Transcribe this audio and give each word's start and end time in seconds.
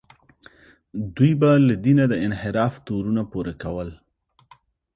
دوی 1.15 1.31
به 1.39 1.49
له 1.67 1.75
دینه 1.85 2.03
د 2.11 2.13
انحراف 2.27 2.73
تورونه 2.87 3.23
پورې 3.31 3.53
کول. 3.61 3.89